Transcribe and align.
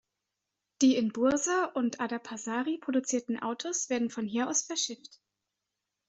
Die 0.81 0.95
in 0.97 1.09
Bursa 1.11 1.65
und 1.75 1.99
Adapazarı 2.01 2.79
produzierten 2.79 3.37
Autos 3.43 3.87
werden 3.91 4.09
von 4.09 4.25
hier 4.25 4.49
aus 4.49 4.63
verschifft. 4.63 5.21